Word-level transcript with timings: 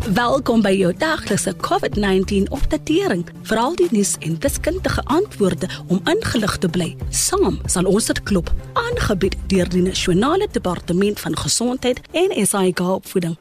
Welkom 0.00 0.62
by 0.64 0.70
jou 0.72 0.94
daglikse 0.96 1.52
COVID-19 1.60 2.46
opdatering. 2.48 3.26
Veral 3.44 3.74
die 3.76 3.88
nuus 3.92 4.14
en 4.24 4.38
wiskundige 4.40 5.02
antwoorde 5.04 5.68
om 5.92 6.00
ingelig 6.08 6.56
te 6.58 6.68
bly. 6.68 6.96
Saam 7.10 7.58
sal 7.68 7.84
ons 7.84 8.08
dit 8.08 8.22
klop. 8.22 8.48
Aangebied 8.72 9.36
deur 9.52 9.68
die 9.68 9.84
Nasionale 9.84 10.48
Departement 10.52 11.20
van 11.20 11.36
Gesondheid 11.36 12.00
en 12.16 12.32
SAIG 12.46 12.80
Opvoeding. 12.80 13.36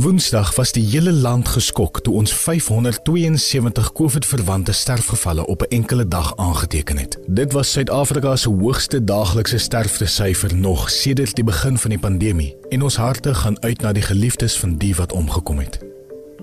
Woensdag 0.00 0.54
was 0.54 0.72
die 0.72 0.84
hele 0.88 1.12
land 1.12 1.48
geskok 1.48 1.98
toe 2.00 2.14
ons 2.16 2.32
572 2.32 3.90
COVID-verwante 3.92 4.72
sterfgevalle 4.72 5.46
op 5.46 5.62
'n 5.62 5.74
enkele 5.76 6.08
dag 6.08 6.36
aangeteken 6.36 6.96
het. 6.98 7.18
Dit 7.26 7.52
was 7.52 7.72
Suid-Afrika 7.72 8.36
se 8.36 8.48
hoogste 8.48 9.04
daaglikse 9.04 9.58
sterftesyfer 9.58 10.56
nog 10.56 10.90
sedert 10.90 11.34
die 11.34 11.44
begin 11.44 11.78
van 11.78 11.90
die 11.90 11.98
pandemie 11.98 12.56
en 12.68 12.82
ons 12.82 12.96
harte 12.96 13.34
gaan 13.34 13.62
uit 13.62 13.80
na 13.80 13.92
die 13.92 14.02
geliefdes 14.02 14.56
van 14.58 14.76
die 14.76 14.94
wat 14.94 15.12
omgekom 15.12 15.58
het. 15.58 15.78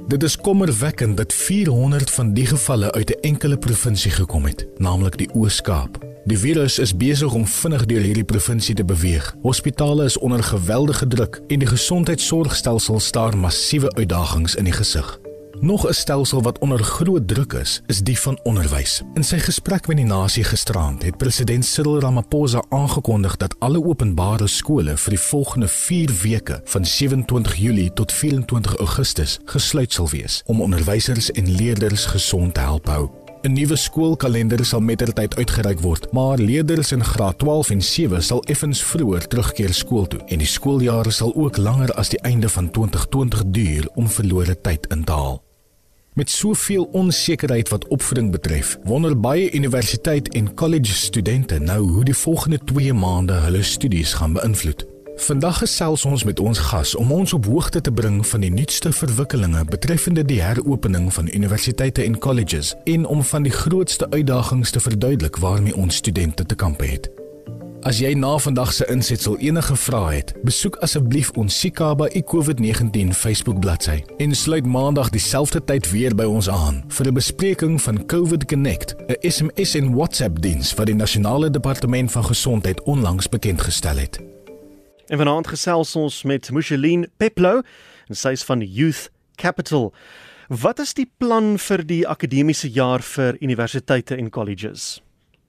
Dit 0.07 0.23
is 0.23 0.37
kommerwekkend 0.37 1.17
dat 1.17 1.33
400 1.33 2.11
van 2.11 2.33
die 2.33 2.45
gevalle 2.45 2.91
uit 2.91 3.09
'n 3.09 3.21
enkele 3.21 3.57
provinsie 3.57 4.11
gekom 4.11 4.45
het, 4.45 4.67
naamlik 4.77 5.17
die 5.17 5.33
Oos-Kaap. 5.33 6.16
Die 6.27 6.37
virus 6.37 6.75
is 6.79 6.91
besig 6.91 7.31
om 7.33 7.45
vinnig 7.47 7.85
deur 7.87 8.03
hierdie 8.03 8.25
provinsie 8.27 8.73
te 8.75 8.83
beweeg. 8.83 9.29
Hospitale 9.45 10.03
is 10.09 10.17
onder 10.19 10.43
geweldige 10.43 11.07
druk 11.07 11.37
en 11.47 11.59
die 11.59 11.67
gesondheidsorgstelsel 11.69 12.99
staar 12.99 13.37
massiewe 13.37 13.93
uitdagings 13.95 14.55
in 14.59 14.67
die 14.67 14.73
gesig. 14.75 15.07
Nog 15.59 15.87
'n 15.87 15.93
stelsel 15.93 16.41
wat 16.41 16.59
onder 16.59 16.83
groot 16.83 17.27
druk 17.27 17.53
is, 17.53 17.81
is 17.85 18.01
die 18.01 18.19
van 18.19 18.39
onderwys. 18.43 19.01
In 19.13 19.23
sy 19.23 19.37
gesprek 19.37 19.87
met 19.87 19.97
die 19.97 20.05
nasie 20.05 20.43
gisterand 20.43 21.03
het 21.03 21.17
president 21.17 21.65
Cyril 21.65 21.99
Ramaphosa 21.99 22.63
aangekondig 22.69 23.37
dat 23.37 23.55
alle 23.59 23.83
openbare 23.85 24.47
skole 24.47 24.97
vir 24.97 25.09
die 25.09 25.19
volgende 25.19 25.67
4 25.67 26.11
weke 26.21 26.61
van 26.63 26.85
27 26.85 27.55
Julie 27.55 27.93
tot 27.93 28.11
24 28.11 28.75
Augustus 28.75 29.39
gesluit 29.45 29.93
sal 29.93 30.09
wees 30.09 30.43
om 30.45 30.61
onderwysers 30.61 31.31
en 31.31 31.55
leerders 31.55 32.05
gesond 32.05 32.53
te 32.53 32.59
help 32.59 32.87
hou. 32.87 33.26
'n 33.43 33.53
Nuwe 33.53 33.75
skoolkalender 33.75 34.65
sal 34.65 34.81
mettertyd 34.81 35.35
uitgereik 35.35 35.79
word, 35.79 36.11
maar 36.11 36.37
leerders 36.37 36.91
in 36.91 37.03
graad 37.03 37.37
12 37.39 37.69
en 37.69 37.81
7 37.81 38.23
sal 38.23 38.41
effens 38.43 38.83
vroeër 38.83 39.27
terugkeer 39.27 39.73
skool 39.73 40.07
toe 40.07 40.19
en 40.25 40.37
die 40.37 40.47
skooljaar 40.47 41.11
sal 41.11 41.35
ook 41.35 41.57
langer 41.57 41.93
as 41.93 42.09
die 42.09 42.21
einde 42.21 42.49
van 42.49 42.71
2020 42.71 43.43
duur 43.45 43.89
om 43.95 44.09
verlore 44.09 44.61
tyd 44.61 44.87
in 44.89 45.03
te 45.03 45.11
haal. 45.11 45.43
Met 46.13 46.29
soveel 46.29 46.83
onsekerheid 46.91 47.69
wat 47.69 47.87
opvoeding 47.87 48.31
betref, 48.31 48.77
wonder 48.83 49.19
baie 49.19 49.51
universiteit 49.51 50.29
en 50.33 50.53
college 50.53 50.93
studente 50.93 51.59
nou 51.59 51.81
hoe 51.91 52.03
die 52.03 52.17
volgende 52.17 52.57
2 52.57 52.93
maande 52.93 53.33
hulle 53.33 53.63
studies 53.63 54.13
gaan 54.13 54.33
beïnvloed. 54.33 54.96
Vandag 55.17 55.57
gesels 55.57 56.05
ons 56.05 56.23
met 56.23 56.39
ons 56.39 56.59
gas 56.59 56.95
om 56.95 57.11
ons 57.11 57.33
op 57.33 57.45
hoogte 57.45 57.81
te 57.81 57.91
bring 57.91 58.19
van 58.27 58.43
die 58.45 58.51
nuutste 58.53 58.91
verwikkelinge 58.93 59.63
betreffende 59.65 60.23
die 60.25 60.41
heropening 60.41 61.09
van 61.13 61.29
universiteite 61.33 62.03
en 62.03 62.17
colleges 62.17 62.75
en 62.83 63.05
om 63.05 63.23
van 63.23 63.43
die 63.43 63.51
grootste 63.51 64.09
uitdagings 64.09 64.71
te 64.71 64.79
verduidelik 64.79 65.37
waarmee 65.41 65.75
ons 65.75 65.95
studente 65.95 66.45
te 66.45 66.55
kamp 66.55 66.85
het. 66.85 67.09
As 67.81 67.97
jy 68.01 68.13
na 68.13 68.35
vandag 68.37 68.73
se 68.73 68.85
insetsel 68.93 69.37
enige 69.41 69.75
vrae 69.79 70.19
het, 70.19 70.35
besoek 70.45 70.77
asseblief 70.85 71.31
ons 71.39 71.59
Sikaba 71.59 72.09
iCovid19 72.21 73.13
Facebook 73.17 73.59
bladsy 73.63 74.01
en 74.21 74.35
sluit 74.35 74.65
maandag 74.65 75.09
dieselfde 75.09 75.63
tyd 75.63 75.89
weer 75.91 76.15
by 76.15 76.29
ons 76.29 76.49
aan 76.49 76.83
vir 76.87 77.07
'n 77.07 77.13
bespreking 77.13 77.81
van 77.81 78.05
COVID 78.05 78.45
Connect, 78.45 78.95
'n 79.07 79.17
SMS 79.21 79.75
en 79.75 79.95
WhatsApp 79.95 80.41
diens 80.41 80.73
wat 80.73 80.85
die 80.85 80.95
Nasionale 80.95 81.49
Departement 81.49 82.11
van 82.11 82.25
Gesondheid 82.25 82.83
onlangs 82.83 83.29
bekend 83.29 83.61
gestel 83.61 83.97
het. 83.97 84.26
En 85.07 85.17
vanaand 85.17 85.47
gesels 85.47 85.95
ons 85.95 86.23
met 86.23 86.49
Musheline 86.51 87.07
Peplo 87.17 87.61
en 88.07 88.17
sy 88.19 88.33
is 88.35 88.43
van 88.43 88.59
Youth 88.59 89.07
Capital. 89.39 89.93
Wat 90.47 90.79
is 90.83 90.91
die 90.97 91.07
plan 91.19 91.55
vir 91.59 91.83
die 91.87 92.03
akademiese 92.07 92.67
jaar 92.71 93.03
vir 93.03 93.39
universiteite 93.39 94.17
en 94.19 94.29
colleges? 94.29 94.97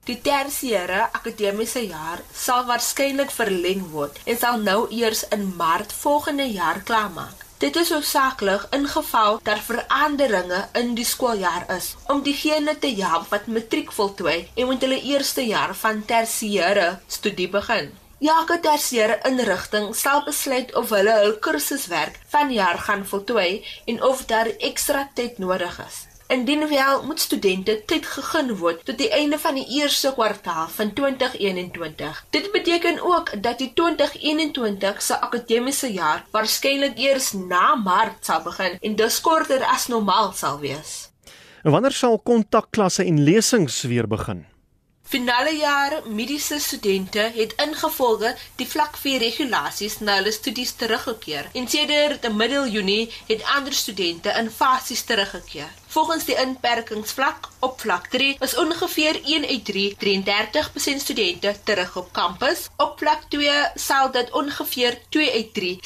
Die 0.07 0.21
tersiêre 0.23 1.09
akademiese 1.11 1.83
jaar 1.89 2.23
sal 2.33 2.65
waarskynlik 2.71 3.35
verleng 3.35 3.83
word 3.91 4.23
en 4.31 4.39
sal 4.39 4.63
nou 4.63 4.87
eers 4.95 5.27
in 5.35 5.51
Maart 5.59 5.93
volgende 5.93 6.47
jaar 6.47 6.81
klaarmaak. 6.87 7.45
Dit 7.59 7.77
is 7.77 7.91
hoofsaaklik 7.91 8.71
in 8.71 8.87
geval 8.87 9.41
daar 9.43 9.59
veranderinge 9.59 10.69
in 10.79 10.95
die 10.95 11.05
skooljaar 11.05 11.67
is 11.75 11.97
om 12.07 12.23
diegene 12.23 12.79
te 12.79 12.95
help 13.03 13.27
wat 13.35 13.51
matriek 13.51 13.91
voltooi 13.93 14.45
en 14.55 14.69
met 14.71 14.87
hulle 14.87 15.03
eerste 15.03 15.43
jaar 15.43 15.75
van 15.75 16.05
tersiêre 16.07 16.93
studie 17.07 17.51
begin. 17.51 17.91
Elke 18.19 18.57
tersiêre 18.59 19.21
inrigting 19.29 19.93
sal 19.95 20.25
besluit 20.27 20.73
of 20.75 20.91
hulle 20.91 21.13
hul 21.21 21.37
kursuswerk 21.39 22.17
vanjaar 22.33 22.81
gaan 22.83 23.05
voltooi 23.07 23.63
en 23.87 24.01
of 24.03 24.25
daar 24.27 24.51
ekstra 24.59 25.05
tyd 25.15 25.39
nodig 25.39 25.77
is. 25.85 25.99
Indien 26.27 26.67
wel 26.69 27.05
moet 27.07 27.21
studente 27.21 27.77
tyd 27.87 28.07
gegee 28.07 28.57
word 28.59 28.83
tot 28.85 28.99
die 28.99 29.09
einde 29.15 29.39
van 29.39 29.55
die 29.55 29.69
eerste 29.79 30.13
kwartaal 30.19 30.67
van 30.67 30.93
2021. 30.93 32.25
Dit 32.35 32.51
beteken 32.53 32.99
ook 33.01 33.31
dat 33.43 33.63
die 33.63 33.71
2021 33.73 35.03
se 35.03 35.21
akademiese 35.21 35.93
jaar 35.93 36.27
waarskynlik 36.35 36.99
eers 36.99 37.33
na 37.33 37.75
Maart 37.75 38.27
sal 38.27 38.43
begin 38.43 38.79
en 38.81 38.97
dus 38.97 39.21
korter 39.21 39.63
as 39.63 39.87
normaal 39.87 40.33
sal 40.33 40.59
wees. 40.59 41.09
En 41.63 41.71
wanneer 41.71 41.95
sal 41.95 42.19
kontakklasse 42.19 43.05
en 43.05 43.23
lesings 43.23 43.83
weer 43.83 44.09
begin? 44.09 44.47
Finale 45.09 45.57
jaar 45.57 46.03
mediese 46.05 46.59
studente 46.61 47.33
het 47.35 47.53
ingevolge 47.65 48.35
die 48.61 48.67
vlak 48.69 48.97
4 49.01 49.23
regulasies 49.23 49.95
na 50.05 50.19
hulle 50.19 50.33
studies 50.37 50.75
teruggekeer 50.77 51.49
en 51.57 51.69
sedert 51.75 52.29
middel 52.37 52.69
Junie 52.69 53.07
het 53.31 53.45
ander 53.55 53.73
studente 53.73 54.35
in 54.43 54.51
fases 54.51 55.03
teruggekeer. 55.09 55.71
Volgens 55.99 56.25
die 56.25 56.37
inperkingsvlak 56.39 57.49
op 57.59 57.81
vlak 57.81 58.05
3 58.07 58.37
is 58.47 58.53
ongeveer 58.57 59.17
1 59.25 59.47
uit 59.47 59.65
3 59.65 59.97
33% 59.99 61.03
studente 61.03 61.55
terug 61.65 61.97
op 61.97 62.13
kampus. 62.13 62.69
Op 62.77 62.99
vlak 62.99 63.25
2 63.29 63.51
sal 63.75 64.11
dit 64.11 64.31
ongeveer 64.31 64.99
2 65.09 65.33
uit 65.33 65.55
3 65.55 65.79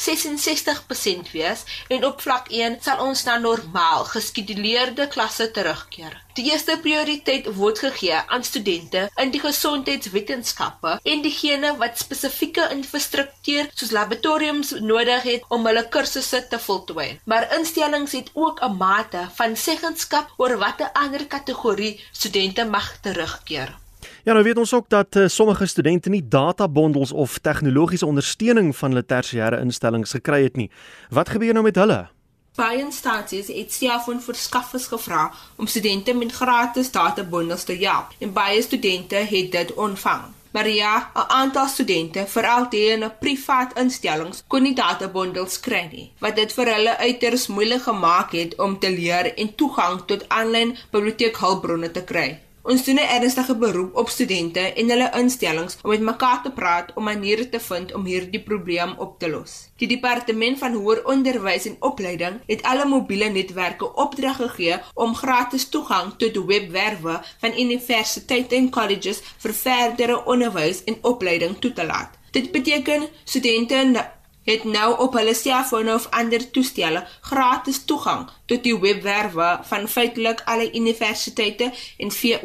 66% 1.28 1.32
wees 1.32 1.64
en 1.88 2.04
op 2.04 2.20
vlak 2.20 2.48
1 2.48 2.76
sal 2.80 3.00
ons 3.06 3.24
na 3.24 3.38
normaal 3.38 4.04
geskeduleerde 4.04 5.08
klasse 5.08 5.50
terugkeer. 5.50 6.20
Die 6.32 6.46
eerste 6.48 6.78
prioriteit 6.80 7.48
word 7.56 7.82
gegee 7.82 8.16
aan 8.16 8.44
studente 8.44 9.02
in 9.20 9.32
die 9.34 9.40
gesondheidswetenskappe 9.40 10.94
en 11.12 11.24
diegene 11.24 11.74
wat 11.80 12.00
spesifieke 12.00 12.64
infrastruktuur 12.72 13.68
soos 13.74 13.92
laboratoriums 13.92 14.70
nodig 14.80 15.26
het 15.28 15.44
om 15.52 15.68
hulle 15.68 15.82
kursusse 15.92 16.40
te 16.48 16.60
voltooi. 16.66 17.08
Maar 17.28 17.50
instellings 17.58 18.16
het 18.16 18.30
ook 18.32 18.62
'n 18.64 18.76
mate 18.80 19.26
van 19.36 19.56
seggenskap 20.02 20.32
oor 20.38 20.58
watter 20.58 20.90
ander 20.92 21.26
kategorie 21.26 22.00
studente 22.12 22.64
mag 22.64 22.98
terugkeer. 23.00 23.78
Ja, 24.24 24.32
nou 24.32 24.42
weet 24.42 24.58
ons 24.58 24.74
ook 24.74 24.88
dat 24.88 25.16
uh, 25.16 25.28
sommige 25.28 25.66
studente 25.66 26.08
nie 26.10 26.28
databondels 26.28 27.12
of 27.12 27.38
tegnologiese 27.38 28.06
ondersteuning 28.06 28.74
van 28.76 28.90
hulle 28.90 29.06
tersiêre 29.06 29.60
instellings 29.60 30.10
gekry 30.10 30.42
het 30.42 30.56
nie. 30.56 30.70
Wat 31.10 31.28
gebeur 31.28 31.52
nou 31.52 31.64
met 31.64 31.76
hulle? 31.76 32.08
Baie 32.54 32.82
instansies 32.82 33.48
het 33.48 33.72
selfoonverskaffers 33.72 34.86
gevra 34.86 35.30
om 35.56 35.66
studente 35.66 36.14
met 36.14 36.32
gratis 36.32 36.90
databondels 36.90 37.64
te 37.64 37.78
help 37.80 38.12
en 38.18 38.32
baie 38.32 38.62
studente 38.62 39.16
het 39.16 39.52
dit 39.52 39.74
ontvang. 39.74 40.41
Maria, 40.52 41.10
'n 41.14 41.28
aantal 41.28 41.66
studente, 41.68 42.26
veral 42.26 42.68
die 42.68 42.86
in 42.94 43.04
'n 43.04 43.12
privaat 43.20 43.78
instellings, 43.78 44.42
kon 44.48 44.62
nie 44.62 44.74
databondels 44.74 45.60
kry 45.60 45.88
nie, 45.92 46.12
wat 46.20 46.36
dit 46.36 46.52
vir 46.52 46.74
hulle 46.74 46.98
uiters 46.98 47.46
moeilik 47.46 47.82
gemaak 47.82 48.32
het 48.32 48.58
om 48.58 48.78
te 48.78 48.90
leer 48.90 49.34
en 49.34 49.54
toegang 49.54 50.02
tot 50.06 50.28
aanlyn 50.28 50.76
biblioteekhulpbronne 50.90 51.90
te 51.90 52.04
kry. 52.04 52.28
Ons 52.62 52.84
doen 52.84 52.94
'n 52.94 53.10
ernstige 53.18 53.56
beroep 53.56 53.96
op 53.96 54.08
studente 54.08 54.60
en 54.60 54.88
hulle 54.88 55.10
instellings 55.20 55.76
om 55.82 55.90
met 55.90 56.00
mekaar 56.00 56.42
te 56.42 56.50
praat 56.50 56.92
om 56.94 57.04
maniere 57.04 57.48
te 57.48 57.60
vind 57.60 57.94
om 57.94 58.04
hierdie 58.04 58.42
probleem 58.42 58.94
op 58.98 59.18
te 59.18 59.30
los. 59.30 59.68
Die 59.76 59.88
departement 59.88 60.58
van 60.58 60.74
hoër 60.74 61.04
onderwys 61.04 61.66
en 61.66 61.76
opleiding 61.80 62.38
het 62.46 62.62
alle 62.62 62.84
mobiele 62.84 63.28
netwerke 63.28 63.94
opdrag 63.94 64.36
gegee 64.36 64.78
om 64.94 65.14
gratis 65.14 65.68
toegang 65.68 66.14
tot 66.16 66.44
webwerwe 66.46 67.20
van 67.38 67.58
universiteite 67.58 68.54
en 68.54 68.70
colleges 68.70 69.20
vir 69.38 69.54
verdere 69.54 70.24
onderwys 70.24 70.84
en 70.84 70.98
opleiding 71.00 71.58
toe 71.58 71.72
te 71.72 71.86
laat. 71.86 72.10
Dit 72.30 72.50
beteken 72.52 73.08
studente 73.24 74.10
het 74.44 74.64
nou 74.64 74.98
op 74.98 75.16
hulle 75.18 75.34
selfone 75.34 75.94
of 75.94 76.06
ander 76.10 76.50
toestelle 76.50 77.04
gratis 77.20 77.84
toegang 77.84 78.28
tot 78.46 78.62
die 78.62 78.76
webwerwe 78.78 79.58
van 79.68 79.88
feitelik 79.88 80.42
alle 80.44 80.70
universiteite 80.74 81.72
en 81.98 82.10
vier 82.10 82.40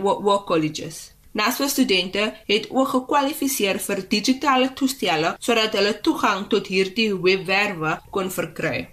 colleges. 0.46 1.12
NASFA 1.38 1.68
studente 1.68 2.34
het 2.46 2.70
ook 2.70 2.88
gekwalifiseer 2.88 3.78
vir 3.80 4.04
digitale 4.10 4.72
toestelle 4.74 5.36
sodat 5.40 5.76
hulle 5.78 6.00
toegang 6.02 6.48
tot 6.50 6.68
hierdie 6.68 7.12
webwerwe 7.14 8.00
kon 8.12 8.32
verkry. 8.34 8.88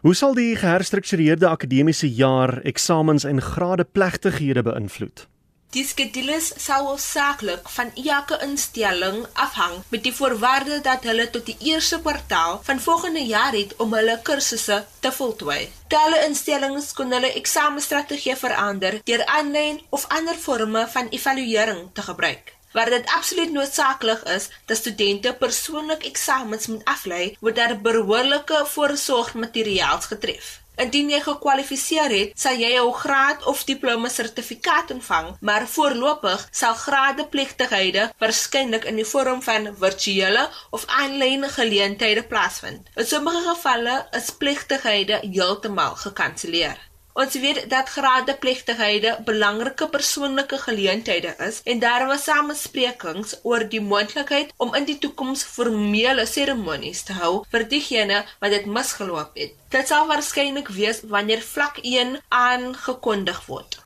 Hoe 0.00 0.14
sal 0.14 0.34
die 0.34 0.54
geherstruktureerde 0.56 1.48
akademiese 1.48 2.08
jaar 2.08 2.60
eksamens 2.62 3.26
en 3.28 3.42
grade 3.42 3.84
plegtighede 3.84 4.62
beïnvloed? 4.62 5.26
Die 5.70 5.84
skedules 5.86 6.48
sal 6.58 6.88
hoofsaaklik 6.88 7.68
van 7.70 7.92
elke 7.94 8.36
instelling 8.42 9.20
afhang 9.44 9.76
met 9.92 10.02
die 10.02 10.12
voorwaarde 10.14 10.80
dat 10.82 11.04
hulle 11.06 11.28
tot 11.30 11.44
die 11.46 11.54
eerste 11.68 12.00
kwartaal 12.02 12.56
van 12.66 12.80
volgende 12.82 13.22
jaar 13.22 13.54
het 13.54 13.76
om 13.84 13.92
hulle 13.94 14.16
kursusse 14.26 14.80
te 15.04 15.12
voltooi. 15.14 15.60
Talle 15.94 16.24
instellings 16.26 16.88
kon 16.98 17.14
hulle 17.14 17.30
eksamenstrategie 17.38 18.34
verander 18.40 18.96
deur 19.10 19.22
aanlyn 19.36 19.78
of 19.94 20.08
ander 20.16 20.40
forme 20.46 20.82
van 20.96 21.12
evaluering 21.14 21.84
te 21.94 22.02
gebruik. 22.08 22.50
Waar 22.74 22.90
dit 22.90 23.14
absoluut 23.18 23.52
noodsaaklik 23.54 24.26
is 24.34 24.48
dat 24.66 24.76
studente 24.82 25.36
persoonlik 25.38 26.02
eksamens 26.10 26.66
moet 26.66 26.82
aflê, 26.96 27.22
word 27.40 27.62
daar 27.62 27.76
behoorlike 27.78 28.64
voorsorgmateriaal 28.74 30.02
getref. 30.10 30.50
Indien 30.80 31.10
jy 31.12 31.18
gekwalifiseer 31.20 32.12
het, 32.14 32.30
sal 32.40 32.56
jy 32.56 32.70
jou 32.72 32.86
graad 33.02 33.44
of 33.50 33.64
diploma 33.68 34.08
sertifikaat 34.08 34.94
ontvang, 34.94 35.34
maar 35.44 35.66
voorlopig 35.68 36.46
sal 36.62 36.74
gradepligtighede 36.84 38.06
waarskynlik 38.22 38.88
in 38.88 38.96
die 39.02 39.08
vorm 39.12 39.42
van 39.44 39.68
virtuele 39.82 40.46
of 40.70 40.86
aanlyn 41.02 41.44
geleenthede 41.58 42.24
plaasvind. 42.32 42.88
In 42.96 43.06
sommige 43.12 43.44
gevalle 43.50 43.98
is 44.16 44.30
pligtighede 44.40 45.20
heeltemal 45.26 46.00
gekanselleer. 46.06 46.89
Ons 47.12 47.34
weet 47.42 47.64
dat 47.70 47.88
gradeplegtighede 47.90 49.16
belangrike 49.24 49.88
persoonlike 49.88 50.58
geleenthede 50.58 51.34
is 51.38 51.60
en 51.64 51.78
daar 51.82 52.06
was 52.06 52.24
samesprekings 52.24 53.34
oor 53.42 53.64
die 53.68 53.80
moontlikheid 53.80 54.52
om 54.56 54.74
in 54.78 54.86
die 54.86 54.98
toekoms 54.98 55.42
formele 55.42 56.26
seremonies 56.26 57.02
te 57.02 57.16
hou 57.18 57.32
vir 57.50 57.66
diegene 57.72 58.22
wat 58.38 58.54
dit 58.54 58.66
misgeloop 58.66 59.34
het. 59.34 59.58
Dit 59.74 59.90
sal 59.90 60.06
waarskynlik 60.06 60.70
wees 60.76 61.02
wanneer 61.02 61.42
vlak 61.42 61.82
1 61.82 62.20
aangekondig 62.28 63.42
word. 63.46 63.80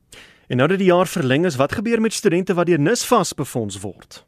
En 0.46 0.60
nou 0.60 0.68
dat 0.68 0.78
die 0.78 0.92
jaar 0.92 1.08
verleng 1.08 1.48
is, 1.48 1.56
wat 1.56 1.72
gebeur 1.72 2.00
met 2.00 2.12
studente 2.12 2.54
wat 2.54 2.68
deur 2.68 2.80
NSFAS 2.80 3.32
befonds 3.34 3.80
word? 3.80 4.20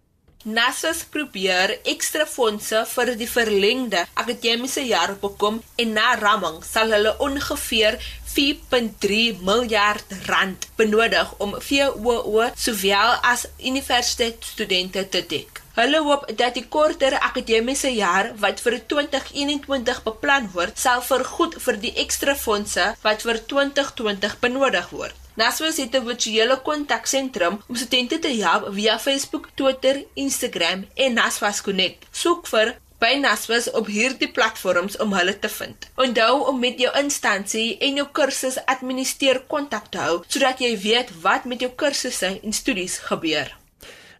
NASA's 0.46 1.00
probeer 1.10 1.72
ekstra 1.90 2.22
fondse 2.30 2.84
vir 2.92 3.08
die 3.18 3.26
verlengde 3.26 4.04
akademiese 4.22 4.84
jaar 4.86 5.16
bekom 5.18 5.56
en 5.82 5.96
na 5.96 6.12
ramming 6.20 6.60
sal 6.62 6.94
hulle 6.94 7.16
ongeveer 7.26 7.96
4.3 8.36 9.42
miljard 9.48 10.14
rand 10.28 10.68
benodig 10.78 11.34
om 11.42 11.58
VWO 11.70 12.46
sowel 12.66 13.16
as 13.32 13.48
universiteitsstudente 13.58 15.08
te 15.10 15.24
dek. 15.34 15.62
Hulle 15.80 16.06
hoop 16.06 16.30
dat 16.38 16.54
die 16.54 16.66
korter 16.78 17.18
akademiese 17.18 17.90
jaar 17.98 18.30
wat 18.46 18.62
vir 18.62 18.78
2021 18.94 20.02
beplan 20.06 20.46
word, 20.54 20.78
sal 20.78 21.02
vergoed 21.10 21.58
vir 21.66 21.82
die 21.82 21.96
ekstra 22.06 22.38
fondse 22.46 22.92
wat 23.02 23.26
vir 23.26 23.42
2020 23.50 24.42
benodig 24.46 24.92
word. 24.94 25.25
NSFAS 25.36 25.76
het 25.76 25.94
'n 25.94 26.06
virtuele 26.06 26.56
kontaksentrum 26.62 27.60
om 27.68 27.74
studente 27.76 28.18
te 28.18 28.28
help 28.28 28.74
via 28.74 28.98
Facebook, 28.98 29.48
Twitter, 29.54 30.04
Instagram 30.14 30.86
en 30.94 31.12
NSFAS 31.12 31.60
Connect. 31.62 32.06
Soek 32.10 32.46
vir 32.46 32.78
by 32.98 33.20
NSFAS 33.20 33.70
op 33.70 33.86
hierdie 33.86 34.30
platforms 34.32 34.96
om 34.96 35.12
hulle 35.12 35.38
te 35.38 35.48
vind. 35.48 35.90
Onthou 35.96 36.48
om 36.48 36.58
met 36.58 36.78
jou 36.78 36.98
instansie 36.98 37.78
en 37.78 37.94
jou 37.94 38.08
kursus 38.12 38.64
administreer 38.64 39.42
kontak 39.46 39.90
te 39.90 39.98
hou 39.98 40.22
sodat 40.26 40.58
jy 40.58 40.78
weet 40.80 41.12
wat 41.20 41.44
met 41.44 41.60
jou 41.60 41.72
kursusse 41.74 42.40
en 42.42 42.52
studies 42.52 42.98
gebeur. 42.98 43.56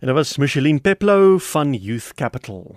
En 0.01 0.07
dit 0.07 0.15
was 0.15 0.37
Micheline 0.37 0.81
Peplo 0.81 1.39
van 1.39 1.73
Youth 1.73 2.15
Capital. 2.15 2.77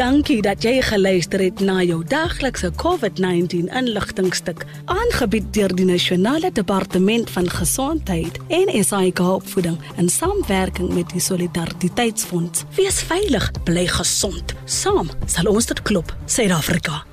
Dankie 0.00 0.38
dat 0.40 0.62
jy 0.64 0.78
geluister 0.80 1.42
het 1.44 1.58
na 1.60 1.82
jou 1.84 1.98
daglikse 2.08 2.70
COVID-19 2.80 3.66
inligtingstuk 3.68 4.62
aangebied 4.88 5.50
deur 5.52 5.74
die 5.76 5.84
Nasionale 5.84 6.48
Departement 6.56 7.28
van 7.34 7.50
Gesondheid 7.52 8.40
en 8.48 8.72
SAIK 8.84 9.20
Opvoeding 9.20 9.76
in 10.00 10.08
samewerking 10.08 10.88
met 10.96 11.12
die 11.12 11.20
Solidariteitsfonds. 11.20 12.64
Wees 12.80 13.04
veilig, 13.12 13.50
bly 13.68 13.84
gesond. 13.92 14.56
Saam 14.64 15.12
sal 15.28 15.52
ons 15.52 15.68
dit 15.68 15.84
klop, 15.84 16.16
Suid-Afrika. 16.24 17.09